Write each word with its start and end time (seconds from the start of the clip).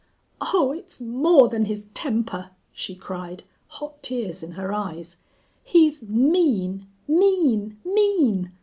"Oh! 0.51 0.71
it's 0.71 0.99
more 0.99 1.47
than 1.47 1.65
his 1.65 1.85
temper!" 1.93 2.49
she 2.73 2.95
cried, 2.95 3.43
hot 3.67 4.01
tears 4.01 4.41
in 4.41 4.53
her 4.53 4.73
eyes. 4.73 5.17
"He's 5.63 6.01
mean 6.01 6.87
mean 7.07 7.77
MEAN! 7.85 8.51